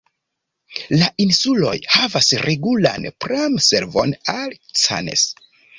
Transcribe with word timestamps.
La 1.01 1.09
insuloj 1.25 1.75
havas 1.97 2.31
regulan 2.49 3.07
pram-servon 3.27 4.19
al 4.39 4.61
Cannes. 4.83 5.33